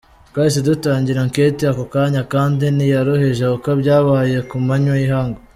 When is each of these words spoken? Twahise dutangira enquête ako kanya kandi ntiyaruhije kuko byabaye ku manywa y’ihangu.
Twahise 0.29 0.59
dutangira 0.67 1.19
enquête 1.25 1.61
ako 1.71 1.83
kanya 1.93 2.21
kandi 2.33 2.65
ntiyaruhije 2.75 3.45
kuko 3.53 3.69
byabaye 3.81 4.37
ku 4.49 4.55
manywa 4.67 4.95
y’ihangu. 5.01 5.39